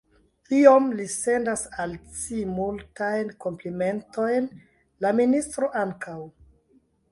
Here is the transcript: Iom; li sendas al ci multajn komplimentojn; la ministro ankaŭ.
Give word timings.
Iom; 0.59 0.85
li 1.01 1.03
sendas 1.15 1.65
al 1.83 1.93
ci 2.21 2.39
multajn 2.55 3.31
komplimentojn; 3.47 4.51
la 5.07 5.15
ministro 5.23 5.73
ankaŭ. 5.87 6.19